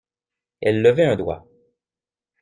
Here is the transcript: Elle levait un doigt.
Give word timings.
Elle 0.61 0.81
levait 0.81 1.05
un 1.05 1.15
doigt. 1.15 1.45